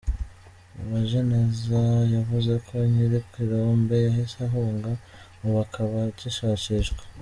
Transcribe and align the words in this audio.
Uwajeneza 0.81 1.79
yavuze 2.15 2.53
ko 2.65 2.73
nyir’ikirombe 2.91 3.95
yahise 4.07 4.37
ahunga 4.47 4.89
ubu 5.43 5.57
akaba 5.65 5.95
agishakishwa. 6.09 7.01